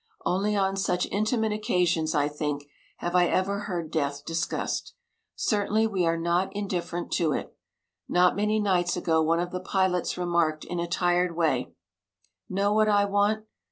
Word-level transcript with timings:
Only 0.25 0.55
on 0.55 0.77
such 0.77 1.05
intimate 1.11 1.51
occasions, 1.51 2.15
I 2.15 2.27
think, 2.27 2.65
have 2.97 3.13
I 3.13 3.27
ever 3.27 3.59
heard 3.69 3.91
death 3.91 4.25
discussed. 4.25 4.95
Certainly 5.35 5.85
we 5.85 6.07
are 6.07 6.17
not 6.17 6.51
indifferent 6.55 7.11
to 7.11 7.33
it. 7.33 7.55
Not 8.09 8.35
many 8.35 8.59
nights 8.59 8.97
ago 8.97 9.21
one 9.21 9.39
of 9.39 9.51
the 9.51 9.59
pilots 9.59 10.17
remarked 10.17 10.63
in 10.65 10.79
a 10.79 10.87
tired 10.87 11.35
way: 11.35 11.75
"Know 12.49 12.73
what 12.73 12.89
I 12.89 13.05
want? 13.05 13.45